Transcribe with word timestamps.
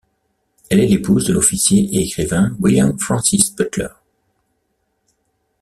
Elle 0.71 0.79
est 0.79 0.87
l'épouse 0.87 1.25
de 1.27 1.33
l'officier 1.33 1.83
et 1.95 2.01
écrivain 2.01 2.57
William 2.59 2.97
Francis 2.97 3.55
Butler. 3.55 3.89